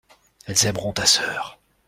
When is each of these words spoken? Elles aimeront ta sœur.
Elles 0.47 0.65
aimeront 0.65 0.93
ta 0.93 1.05
sœur. 1.05 1.59